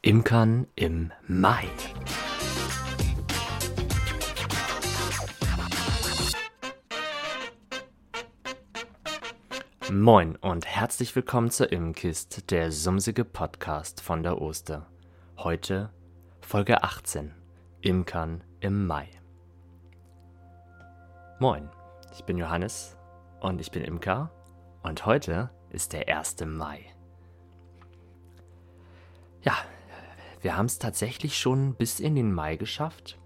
[0.00, 1.64] Imkern im Mai.
[9.90, 14.86] Moin und herzlich willkommen zur Imkist, der sumsige Podcast von der Oster.
[15.36, 15.90] Heute
[16.42, 17.34] Folge 18.
[17.80, 19.08] Imkern im Mai.
[21.40, 21.68] Moin,
[22.12, 22.96] ich bin Johannes
[23.40, 24.30] und ich bin Imker
[24.84, 26.36] und heute ist der 1.
[26.46, 26.84] Mai.
[29.42, 29.56] Ja,
[30.40, 33.18] wir haben es tatsächlich schon bis in den Mai geschafft.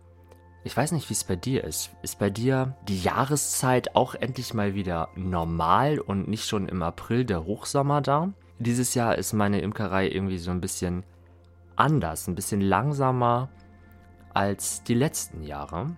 [0.65, 1.91] Ich weiß nicht, wie es bei dir ist.
[2.03, 7.25] Ist bei dir die Jahreszeit auch endlich mal wieder normal und nicht schon im April
[7.25, 8.33] der Hochsommer da?
[8.59, 11.03] Dieses Jahr ist meine Imkerei irgendwie so ein bisschen
[11.75, 13.49] anders, ein bisschen langsamer
[14.35, 15.97] als die letzten Jahre,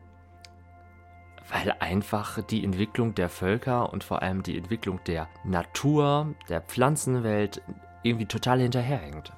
[1.51, 7.61] weil einfach die Entwicklung der Völker und vor allem die Entwicklung der Natur, der Pflanzenwelt
[8.03, 9.33] irgendwie total hinterherhängt.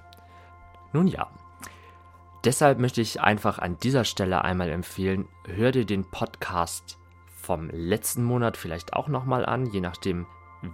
[0.93, 1.29] Nun ja,
[2.47, 8.25] deshalb möchte ich einfach an dieser Stelle einmal empfehlen, hör dir den Podcast vom letzten
[8.25, 10.27] Monat vielleicht auch nochmal an, je nachdem,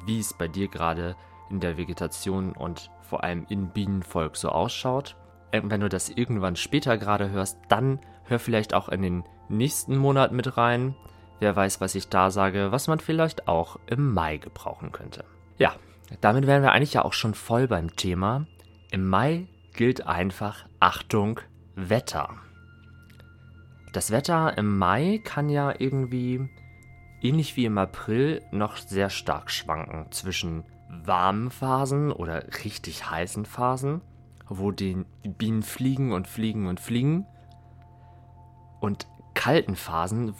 [0.04, 1.16] wie es bei dir gerade
[1.50, 5.16] in der Vegetation und vor allem im Bienenvolk so ausschaut.
[5.50, 10.32] Wenn du das irgendwann später gerade hörst, dann hör vielleicht auch in den nächsten Monat
[10.32, 10.94] mit rein.
[11.40, 15.24] Wer weiß, was ich da sage, was man vielleicht auch im Mai gebrauchen könnte.
[15.58, 15.74] Ja,
[16.20, 18.46] damit wären wir eigentlich ja auch schon voll beim Thema.
[18.90, 21.40] Im Mai gilt einfach Achtung,
[21.74, 22.30] Wetter.
[23.92, 26.48] Das Wetter im Mai kann ja irgendwie,
[27.20, 30.64] ähnlich wie im April, noch sehr stark schwanken zwischen
[31.04, 34.02] warmen Phasen oder richtig heißen Phasen
[34.58, 37.26] wo die Bienen fliegen und fliegen und fliegen.
[38.80, 40.34] Und kalten Phasen,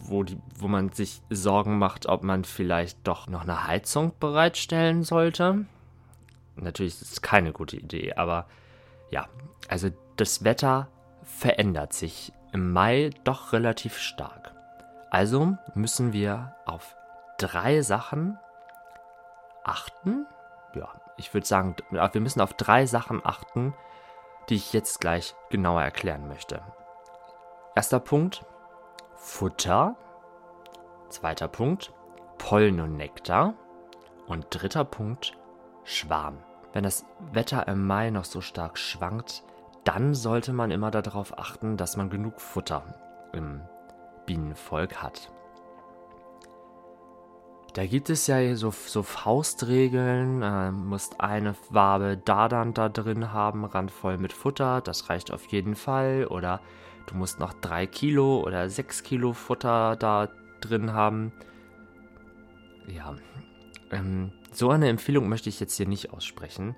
[0.00, 5.02] wo, die, wo man sich Sorgen macht, ob man vielleicht doch noch eine Heizung bereitstellen
[5.02, 5.64] sollte.
[6.56, 8.46] Natürlich ist es keine gute Idee, aber
[9.10, 9.28] ja,
[9.68, 10.88] also das Wetter
[11.22, 14.54] verändert sich im Mai doch relativ stark.
[15.10, 16.96] Also müssen wir auf
[17.38, 18.38] drei Sachen
[19.64, 20.26] achten.
[20.74, 23.74] Ja, ich würde sagen, wir müssen auf drei Sachen achten,
[24.48, 26.62] die ich jetzt gleich genauer erklären möchte.
[27.74, 28.44] Erster Punkt,
[29.16, 29.96] Futter.
[31.08, 31.92] Zweiter Punkt,
[32.38, 33.54] Pollen und Nektar.
[34.26, 35.36] Und dritter Punkt,
[35.84, 36.38] Schwarm.
[36.72, 39.44] Wenn das Wetter im Mai noch so stark schwankt,
[39.86, 42.82] dann sollte man immer darauf achten, dass man genug Futter
[43.32, 43.60] im
[44.26, 45.30] Bienenvolk hat.
[47.72, 50.42] Da gibt es ja so, so Faustregeln.
[50.42, 54.80] Äh, musst eine Wabe Dadan da drin haben, randvoll mit Futter.
[54.80, 56.26] Das reicht auf jeden Fall.
[56.26, 56.60] Oder
[57.06, 60.30] du musst noch drei Kilo oder sechs Kilo Futter da
[60.62, 61.32] drin haben.
[62.88, 63.14] Ja,
[63.92, 66.74] ähm, so eine Empfehlung möchte ich jetzt hier nicht aussprechen.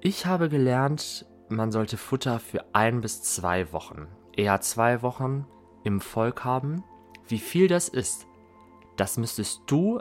[0.00, 4.06] Ich habe gelernt, man sollte Futter für ein bis zwei Wochen,
[4.36, 5.46] eher zwei Wochen
[5.82, 6.84] im Volk haben.
[7.28, 8.26] Wie viel das ist,
[8.96, 10.00] das müsstest du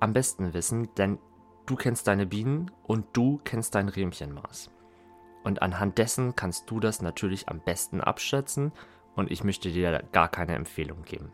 [0.00, 1.18] am besten wissen, denn
[1.66, 4.70] du kennst deine Bienen und du kennst dein Riemchenmaß.
[5.44, 8.72] Und anhand dessen kannst du das natürlich am besten abschätzen
[9.14, 11.32] und ich möchte dir gar keine Empfehlung geben.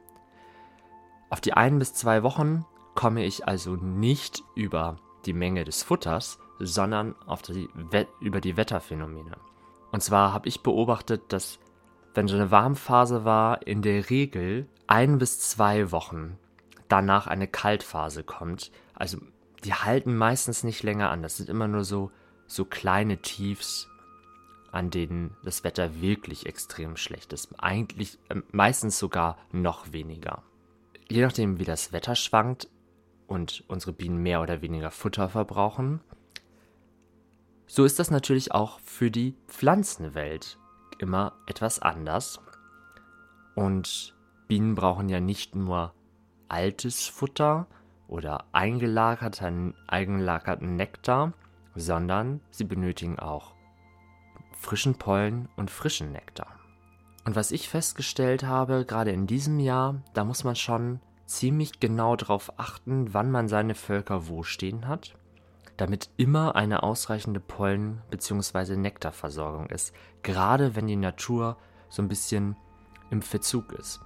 [1.31, 6.39] Auf die ein bis zwei Wochen komme ich also nicht über die Menge des Futters,
[6.59, 7.15] sondern
[7.49, 7.69] die
[8.21, 9.37] über die Wetterphänomene.
[9.93, 11.59] Und zwar habe ich beobachtet, dass
[12.15, 16.39] wenn so eine Warmphase war, in der Regel ein bis zwei Wochen
[16.89, 18.71] danach eine Kaltphase kommt.
[18.95, 19.19] Also
[19.65, 21.23] die halten meistens nicht länger an.
[21.23, 22.13] Das sind immer nur so,
[22.47, 23.89] so kleine Tiefs,
[24.71, 27.49] an denen das Wetter wirklich extrem schlecht ist.
[27.59, 30.43] Eigentlich äh, meistens sogar noch weniger.
[31.09, 32.69] Je nachdem, wie das Wetter schwankt
[33.27, 36.01] und unsere Bienen mehr oder weniger Futter verbrauchen,
[37.67, 40.59] so ist das natürlich auch für die Pflanzenwelt
[40.99, 42.41] immer etwas anders.
[43.55, 44.15] Und
[44.49, 45.95] Bienen brauchen ja nicht nur
[46.49, 47.67] altes Futter
[48.09, 51.33] oder eingelagerten, eingelagerten Nektar,
[51.75, 53.55] sondern sie benötigen auch
[54.53, 56.59] frischen Pollen und frischen Nektar.
[57.25, 62.17] Und was ich festgestellt habe, gerade in diesem Jahr, da muss man schon ziemlich genau
[62.17, 65.17] darauf achten, wann man seine Völker wo stehen hat,
[65.77, 68.77] damit immer eine ausreichende Pollen- bzw.
[68.77, 71.57] Nektarversorgung ist, gerade wenn die Natur
[71.89, 72.57] so ein bisschen
[73.11, 74.01] im Verzug ist.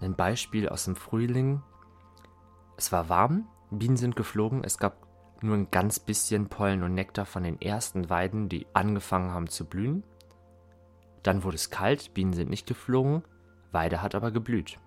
[0.00, 1.62] Ein Beispiel aus dem Frühling.
[2.76, 5.06] Es war warm, Bienen sind geflogen, es gab
[5.42, 9.64] nur ein ganz bisschen Pollen und Nektar von den ersten Weiden, die angefangen haben zu
[9.64, 10.04] blühen.
[11.22, 13.22] Dann wurde es kalt, Bienen sind nicht geflogen,
[13.72, 14.78] Weide hat aber geblüht.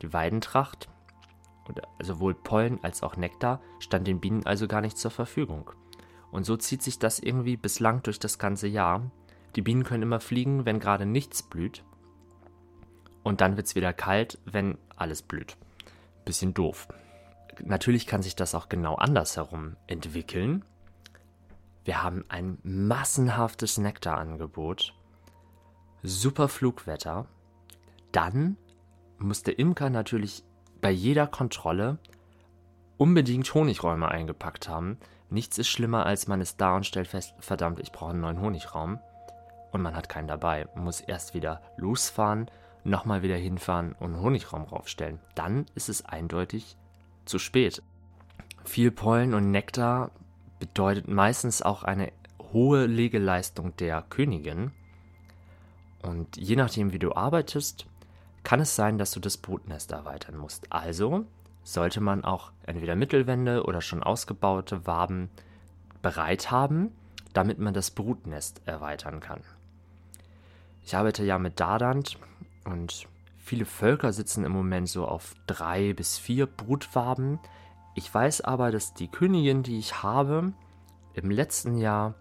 [0.00, 0.88] Die Weidentracht,
[2.00, 5.70] sowohl Pollen als auch Nektar, stand den Bienen also gar nicht zur Verfügung.
[6.30, 9.10] Und so zieht sich das irgendwie bislang durch das ganze Jahr,
[9.54, 11.84] Die Bienen können immer fliegen, wenn gerade nichts blüht.
[13.22, 15.56] Und dann wird es wieder kalt, wenn alles blüht.
[16.24, 16.88] Bisschen doof.
[17.62, 20.64] Natürlich kann sich das auch genau andersherum entwickeln.
[21.84, 24.94] Wir haben ein massenhaftes Nektarangebot,
[26.02, 27.26] super Flugwetter.
[28.12, 28.56] Dann
[29.18, 30.44] muss der Imker natürlich
[30.82, 31.96] bei jeder Kontrolle
[32.98, 34.98] unbedingt Honigräume eingepackt haben.
[35.30, 38.40] Nichts ist schlimmer, als man ist da und stellt fest, verdammt, ich brauche einen neuen
[38.40, 38.98] Honigraum.
[39.70, 40.66] Und man hat keinen dabei.
[40.74, 42.50] Man muss erst wieder losfahren,
[42.84, 45.20] nochmal wieder hinfahren und einen Honigraum raufstellen.
[45.34, 46.76] Dann ist es eindeutig
[47.24, 47.82] zu spät.
[48.64, 50.10] Viel Pollen und Nektar
[50.58, 52.12] bedeutet meistens auch eine
[52.52, 54.72] hohe Legeleistung der Königin.
[56.02, 57.86] Und je nachdem, wie du arbeitest,
[58.42, 60.72] kann es sein, dass du das Brutnest erweitern musst.
[60.72, 61.24] Also
[61.62, 65.30] sollte man auch entweder Mittelwände oder schon ausgebaute Waben
[66.02, 66.90] bereit haben,
[67.32, 69.40] damit man das Brutnest erweitern kann.
[70.84, 72.18] Ich arbeite ja mit Dardant
[72.64, 73.06] und
[73.38, 77.38] viele Völker sitzen im Moment so auf drei bis vier Brutwaben.
[77.94, 80.52] Ich weiß aber, dass die Königin, die ich habe,
[81.14, 82.14] im letzten Jahr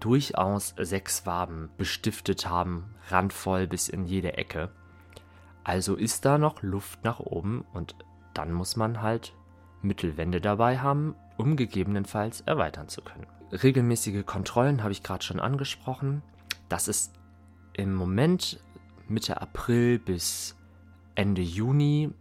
[0.00, 4.70] durchaus sechs Waben bestiftet haben, randvoll bis in jede Ecke.
[5.64, 7.94] Also ist da noch Luft nach oben und
[8.34, 9.34] dann muss man halt
[9.82, 13.26] Mittelwände dabei haben, um gegebenenfalls erweitern zu können.
[13.52, 16.22] Regelmäßige Kontrollen habe ich gerade schon angesprochen.
[16.68, 17.12] Das ist
[17.74, 18.60] im Moment
[19.08, 20.56] Mitte April bis
[21.14, 22.12] Ende Juni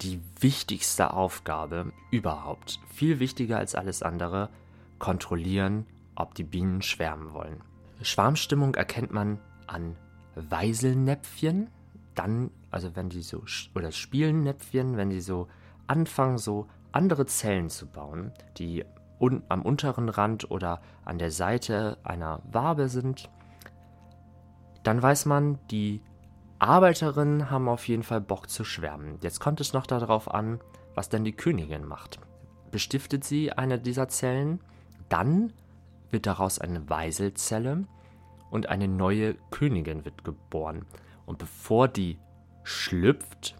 [0.00, 2.80] die wichtigste Aufgabe überhaupt.
[2.92, 4.50] Viel wichtiger als alles andere,
[4.98, 7.60] kontrollieren, ob die Bienen schwärmen wollen.
[8.02, 9.96] Schwarmstimmung erkennt man an
[10.34, 11.70] Weiselnäpfchen,
[12.16, 15.46] dann, also wenn die so, oder Spielennäpfchen, wenn die so
[15.86, 18.84] anfangen, so andere Zellen zu bauen, die
[19.20, 23.30] un, am unteren Rand oder an der Seite einer Wabe sind,
[24.82, 26.02] dann weiß man, die
[26.58, 29.18] Arbeiterinnen haben auf jeden Fall Bock zu schwärmen.
[29.20, 30.60] Jetzt kommt es noch darauf an,
[30.94, 32.18] was denn die Königin macht.
[32.70, 34.60] Bestiftet sie eine dieser Zellen,
[35.08, 35.52] dann
[36.10, 37.84] wird daraus eine Weiselzelle
[38.50, 40.86] und eine neue Königin wird geboren.
[41.26, 42.18] Und bevor die
[42.62, 43.56] schlüpft,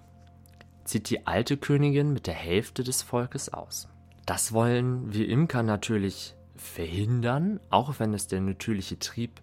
[0.84, 3.88] zieht die alte Königin mit der Hälfte des Volkes aus.
[4.24, 9.42] Das wollen wir Imker natürlich verhindern, auch wenn es der natürliche Trieb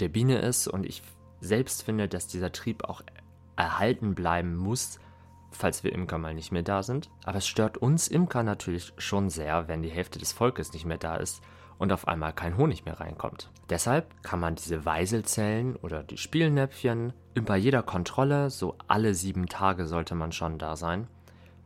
[0.00, 1.02] der Biene ist und ich
[1.40, 3.02] selbst finde, dass dieser Trieb auch
[3.56, 4.98] erhalten bleiben muss,
[5.50, 7.10] falls wir Imker mal nicht mehr da sind.
[7.24, 10.98] Aber es stört uns Imker natürlich schon sehr, wenn die Hälfte des Volkes nicht mehr
[10.98, 11.42] da ist
[11.78, 13.50] und auf einmal kein Honig mehr reinkommt.
[13.68, 19.86] Deshalb kann man diese Weiselzellen oder die Spielnäpfchen bei jeder Kontrolle, so alle sieben Tage
[19.86, 21.06] sollte man schon da sein,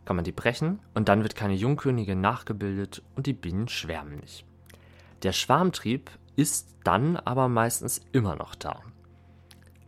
[0.04, 4.44] kann man die brechen und dann wird keine Jungkönigin nachgebildet und die Bienen schwärmen nicht.
[5.22, 8.80] Der Schwarmtrieb ist dann aber meistens immer noch da.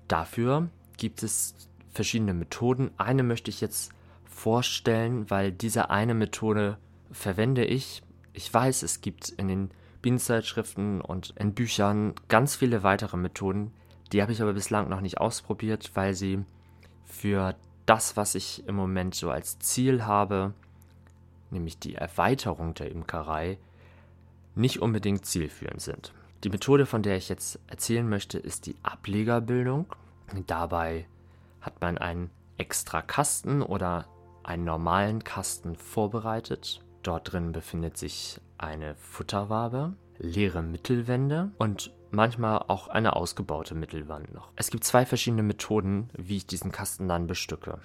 [0.07, 0.69] Dafür
[0.99, 1.55] gibt es
[1.91, 2.91] verschiedene Methoden.
[2.99, 3.93] Eine möchte ich jetzt
[4.25, 6.79] vorstellen, weil diese eine Methode
[7.11, 8.03] verwende ich.
[8.35, 9.71] Ich weiß, es gibt in den
[10.03, 13.73] Bienenzeitschriften und in Büchern ganz viele weitere Methoden.
[14.13, 16.45] Die habe ich aber bislang noch nicht ausprobiert, weil sie
[17.05, 17.55] für
[17.87, 20.53] das, was ich im Moment so als Ziel habe,
[21.51, 23.59] nämlich die Erweiterung der Imkerei,
[24.55, 26.13] nicht unbedingt zielführend sind.
[26.45, 29.87] Die Methode, von der ich jetzt erzählen möchte, ist die Ablegerbildung.
[30.47, 31.07] Dabei
[31.61, 34.07] hat man einen extra Kasten oder
[34.43, 36.81] einen normalen Kasten vorbereitet.
[37.03, 44.53] Dort drin befindet sich eine Futterwabe, leere Mittelwände und manchmal auch eine ausgebaute Mittelwand noch.
[44.57, 47.79] Es gibt zwei verschiedene Methoden, wie ich diesen Kasten dann bestücke.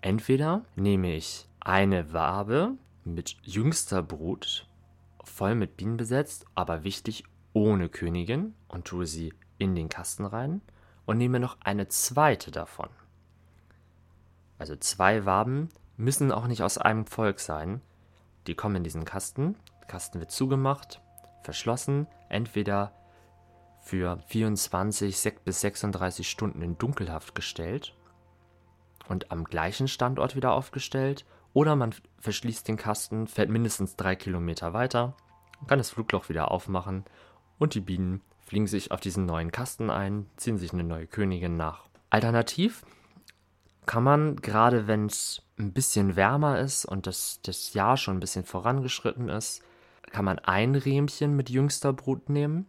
[0.00, 2.72] Entweder nehme ich eine Wabe
[3.04, 4.66] mit jüngster Brut,
[5.24, 10.62] voll mit Bienen besetzt, aber wichtig ohne Königin und tue sie in den Kasten rein
[11.04, 12.88] und nehme noch eine zweite davon.
[14.58, 17.80] Also zwei Waben müssen auch nicht aus einem Volk sein.
[18.46, 19.56] Die kommen in diesen Kasten.
[19.80, 21.00] Der Kasten wird zugemacht,
[21.42, 22.92] verschlossen, entweder
[23.80, 27.94] für 24 bis 36 Stunden in Dunkelhaft gestellt
[29.08, 31.24] und am gleichen Standort wieder aufgestellt.
[31.52, 35.16] Oder man verschließt den Kasten, fährt mindestens drei Kilometer weiter,
[35.66, 37.04] kann das Flugloch wieder aufmachen
[37.58, 41.56] und die Bienen fliegen sich auf diesen neuen Kasten ein, ziehen sich eine neue Königin
[41.56, 41.84] nach.
[42.08, 42.84] Alternativ
[43.86, 48.20] kann man, gerade wenn es ein bisschen wärmer ist und das, das Jahr schon ein
[48.20, 49.62] bisschen vorangeschritten ist,
[50.10, 52.66] kann man ein Rähmchen mit jüngster Brut nehmen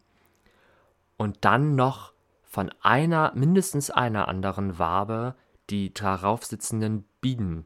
[1.17, 2.13] und dann noch
[2.43, 5.35] von einer, mindestens einer anderen Wabe
[5.69, 7.65] die darauf sitzenden Bienen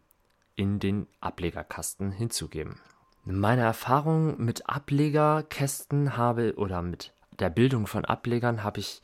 [0.55, 2.79] in den Ablegerkasten hinzugeben.
[3.23, 9.01] Meine Erfahrung mit Ablegerkästen habe oder mit der Bildung von Ablegern habe ich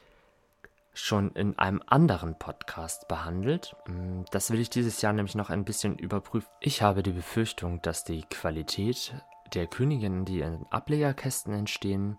[0.94, 3.76] schon in einem anderen Podcast behandelt.
[3.88, 6.50] Mm, das will ich dieses Jahr nämlich noch ein bisschen überprüfen.
[6.60, 9.16] Ich habe die Befürchtung, dass die Qualität
[9.54, 12.18] der Königinnen, die in Ablegerkästen entstehen,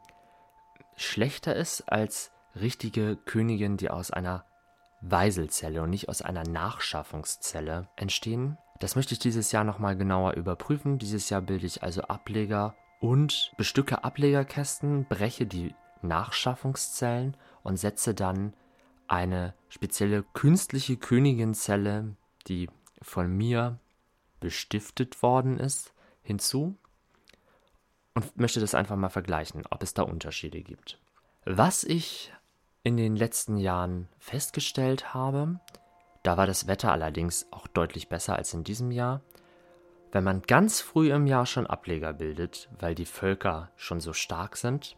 [0.96, 4.44] schlechter ist als richtige Königinnen, die aus einer
[5.00, 8.58] Weiselzelle und nicht aus einer Nachschaffungszelle entstehen.
[8.78, 10.98] Das möchte ich dieses Jahr nochmal genauer überprüfen.
[10.98, 18.54] Dieses Jahr bilde ich also Ableger und bestücke Ablegerkästen, breche die Nachschaffungszellen und setze dann
[19.08, 22.16] eine spezielle künstliche Königinzelle,
[22.46, 22.68] die
[23.00, 23.78] von mir
[24.40, 25.92] bestiftet worden ist,
[26.22, 26.76] hinzu
[28.14, 30.98] und möchte das einfach mal vergleichen, ob es da Unterschiede gibt.
[31.44, 32.32] Was ich
[32.82, 35.60] in den letzten Jahren festgestellt habe,
[36.22, 39.22] da war das Wetter allerdings auch deutlich besser als in diesem Jahr,
[40.12, 44.56] wenn man ganz früh im Jahr schon Ableger bildet, weil die Völker schon so stark
[44.56, 44.96] sind,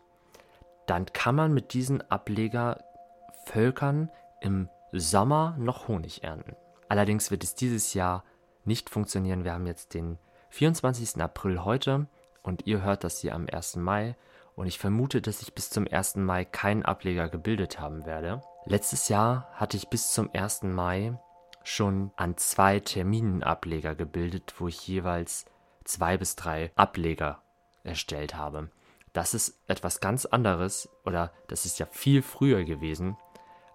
[0.86, 4.10] dann kann man mit diesen Ablegervölkern
[4.40, 6.54] im Sommer noch Honig ernten.
[6.88, 8.24] Allerdings wird es dieses Jahr
[8.64, 9.44] nicht funktionieren.
[9.44, 10.18] Wir haben jetzt den
[10.50, 11.20] 24.
[11.20, 12.06] April heute
[12.42, 13.76] und ihr hört das hier am 1.
[13.76, 14.16] Mai
[14.54, 16.16] und ich vermute, dass ich bis zum 1.
[16.16, 18.42] Mai keinen Ableger gebildet haben werde.
[18.66, 20.64] Letztes Jahr hatte ich bis zum 1.
[20.64, 21.18] Mai
[21.64, 25.46] schon an zwei Terminen Ableger gebildet, wo ich jeweils
[25.84, 27.40] zwei bis drei Ableger
[27.82, 28.70] erstellt habe.
[29.14, 33.16] Das ist etwas ganz anderes oder das ist ja viel früher gewesen,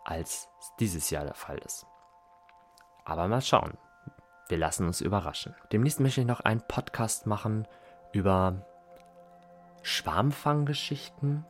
[0.03, 1.85] als dieses Jahr der Fall ist.
[3.05, 3.77] Aber mal schauen.
[4.49, 5.55] Wir lassen uns überraschen.
[5.71, 7.67] Demnächst möchte ich noch einen Podcast machen
[8.11, 8.65] über
[9.81, 11.45] Schwarmfanggeschichten.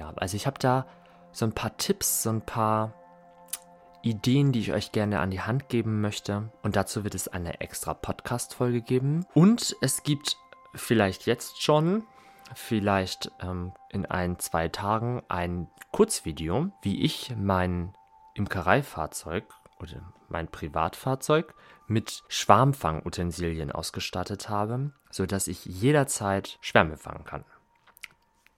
[0.00, 0.86] Ja, also ich habe da
[1.30, 2.92] so ein paar Tipps, so ein paar
[4.02, 6.50] Ideen, die ich euch gerne an die Hand geben möchte.
[6.62, 9.26] Und dazu wird es eine extra Podcast-Folge geben.
[9.34, 10.36] Und es gibt
[10.74, 12.04] vielleicht jetzt schon,
[12.54, 17.94] vielleicht ähm, in ein, zwei Tagen ein Kurzvideo, wie ich mein
[18.34, 19.44] Imkereifahrzeug
[19.80, 21.54] oder mein Privatfahrzeug
[21.86, 27.44] mit Schwarmfangutensilien ausgestattet habe, sodass ich jederzeit Schwärme fangen kann.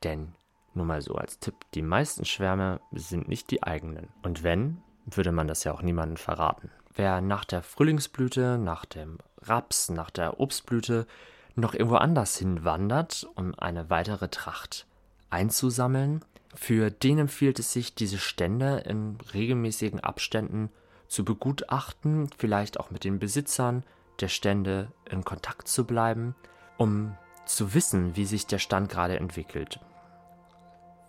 [0.03, 0.35] Denn,
[0.75, 4.09] nur mal so als Tipp, die meisten Schwärme sind nicht die eigenen.
[4.23, 6.71] Und wenn, würde man das ja auch niemandem verraten.
[6.95, 11.07] Wer nach der Frühlingsblüte, nach dem Raps, nach der Obstblüte
[11.55, 14.87] noch irgendwo anders hinwandert, um eine weitere Tracht
[15.31, 20.71] einzusammeln, für den empfiehlt es sich, diese Stände in regelmäßigen Abständen
[21.07, 23.85] zu begutachten, vielleicht auch mit den Besitzern
[24.21, 26.35] der Stände in Kontakt zu bleiben,
[26.77, 27.17] um
[27.47, 29.81] zu wissen, wie sich der Stand gerade entwickelt.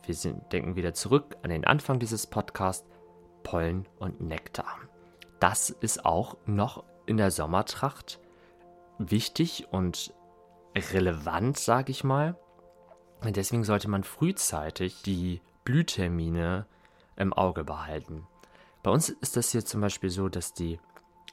[0.05, 2.88] Wir sind, denken wieder zurück an den Anfang dieses Podcasts,
[3.43, 4.77] Pollen und Nektar.
[5.39, 8.19] Das ist auch noch in der Sommertracht
[9.00, 10.13] wichtig und
[10.75, 12.37] relevant, sage ich mal.
[13.23, 16.65] Deswegen sollte man frühzeitig die Blühtermine
[17.15, 18.27] im Auge behalten.
[18.83, 20.79] Bei uns ist das hier zum Beispiel so, dass die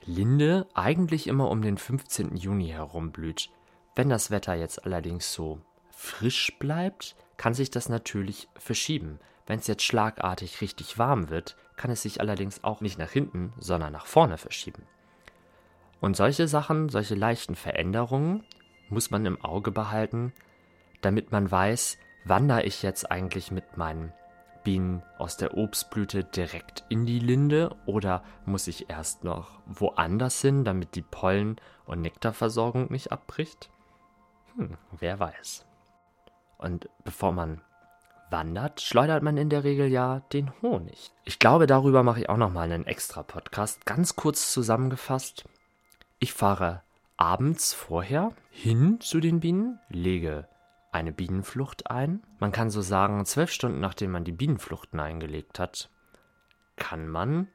[0.05, 2.37] Linde eigentlich immer um den 15.
[2.37, 3.51] Juni herum blüht.
[3.95, 9.19] Wenn das Wetter jetzt allerdings so frisch bleibt, kann sich das natürlich verschieben.
[9.47, 13.55] Wenn es jetzt schlagartig richtig warm wird, kann es sich allerdings auch nicht nach hinten,
[13.59, 14.83] sondern nach vorne verschieben.
[16.01, 18.45] Und solche Sachen, solche leichten Veränderungen
[18.91, 20.33] muss man im Auge behalten,
[21.01, 24.13] damit man weiß, wandere ich jetzt eigentlich mit meinen
[24.65, 30.65] Bienen aus der Obstblüte direkt in die Linde oder muss ich erst noch woanders hin,
[30.65, 33.71] damit die Pollen- und Nektarversorgung nicht abbricht?
[34.57, 35.65] Hm, wer weiß.
[36.59, 37.63] Und bevor man
[38.31, 41.13] wandert, schleudert man in der Regel ja den Honig.
[41.25, 43.87] Ich glaube, darüber mache ich auch noch mal einen extra Podcast.
[43.87, 45.45] Ganz kurz zusammengefasst.
[46.19, 46.83] Ich fahre
[47.19, 50.49] abends vorher hin zu den Bienen, lege
[50.93, 52.23] eine Bienenflucht ein.
[52.39, 55.91] Man kann so sagen, zwölf Stunden nachdem man die Bienenfluchten eingelegt hat,
[56.77, 57.49] kann man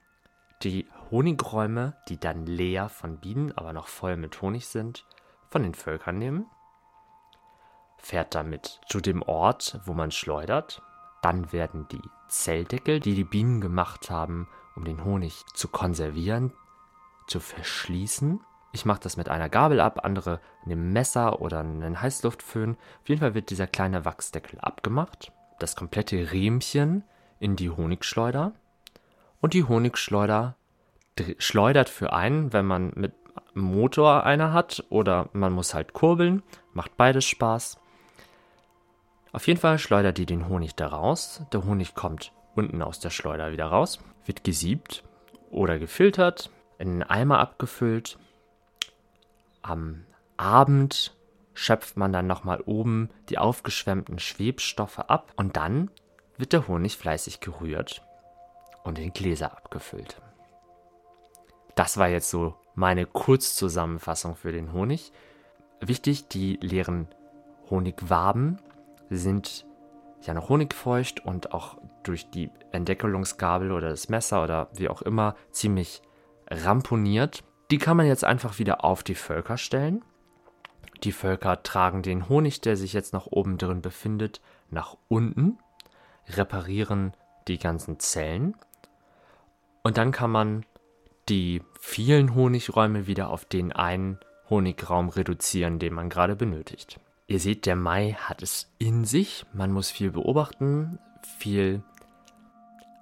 [0.62, 5.06] die Honigräume, die dann leer von Bienen, aber noch voll mit Honig sind,
[5.50, 6.46] von den Völkern nehmen,
[7.98, 10.82] fährt damit zu dem Ort, wo man schleudert.
[11.22, 16.52] Dann werden die Zelldeckel, die die Bienen gemacht haben, um den Honig zu konservieren,
[17.28, 18.42] zu verschließen
[18.74, 22.72] ich mache das mit einer Gabel ab, andere nehmen Messer oder einen Heißluftföhn.
[23.02, 27.04] Auf jeden Fall wird dieser kleine Wachsdeckel abgemacht, das komplette Riemchen
[27.40, 28.52] in die Honigschleuder
[29.42, 30.56] und die Honigschleuder
[31.38, 33.14] schleudert für einen, wenn man mit
[33.54, 36.42] Motor einer hat oder man muss halt kurbeln,
[36.74, 37.80] macht beides Spaß.
[39.32, 41.44] Auf jeden Fall schleudert die den Honig da raus.
[41.54, 45.04] Der Honig kommt unten aus der Schleuder wieder raus, wird gesiebt
[45.52, 46.50] oder gefiltert,
[46.80, 48.18] in einen Eimer abgefüllt
[49.64, 50.06] am
[50.38, 51.16] Abend
[51.54, 55.90] schöpft man dann nochmal oben die aufgeschwemmten Schwebstoffe ab und dann
[56.38, 58.02] wird der Honig fleißig gerührt
[58.84, 60.22] und in Gläser abgefüllt.
[61.76, 65.12] Das war jetzt so meine Kurzzusammenfassung für den Honig.
[65.80, 67.08] Wichtig, die leeren
[67.70, 68.60] Honigwaben
[69.10, 69.66] sind
[70.22, 75.36] ja noch honigfeucht und auch durch die Entdeckelungsgabel oder das Messer oder wie auch immer
[75.52, 76.02] ziemlich
[76.50, 77.44] ramponiert.
[77.72, 80.04] Die kann man jetzt einfach wieder auf die Völker stellen.
[81.04, 85.58] Die Völker tragen den Honig, der sich jetzt noch oben drin befindet, nach unten,
[86.28, 87.14] reparieren
[87.48, 88.56] die ganzen Zellen
[89.84, 90.66] und dann kann man
[91.30, 94.18] die vielen Honigräume wieder auf den einen
[94.50, 97.00] Honigraum reduzieren, den man gerade benötigt.
[97.28, 99.46] Ihr seht, der Mai hat es in sich.
[99.54, 101.00] Man muss viel beobachten,
[101.38, 101.84] viel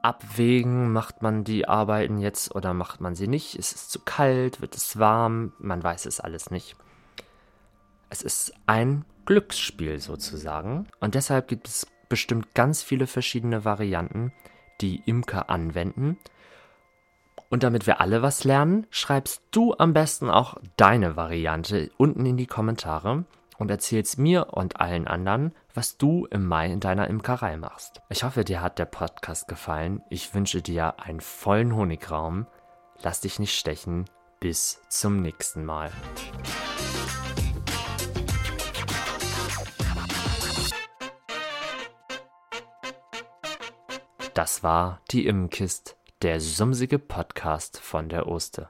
[0.04, 0.92] abwägen.
[0.92, 3.56] Macht man die Arbeiten jetzt oder macht man sie nicht?
[3.56, 4.62] Ist es zu kalt?
[4.62, 5.54] Wird es warm?
[5.60, 6.76] Man weiß es alles nicht.
[8.10, 10.88] Es ist ein Glücksspiel sozusagen.
[11.00, 14.34] Und deshalb gibt es bestimmt ganz viele verschiedene Varianten,
[14.82, 16.18] die Imker anwenden.
[17.50, 22.38] Und damit wir alle was lernen, schreibst du am besten auch deine Variante unten in
[22.38, 23.26] die Kommentare
[23.62, 28.02] und erzählst mir und allen anderen, was du im Mai in deiner Imkerei machst.
[28.10, 30.02] Ich hoffe, dir hat der Podcast gefallen.
[30.10, 32.48] Ich wünsche dir einen vollen Honigraum.
[33.04, 34.06] Lass dich nicht stechen.
[34.40, 35.92] Bis zum nächsten Mal.
[44.34, 48.70] Das war die Immenkist der sumsige Podcast von der Oste.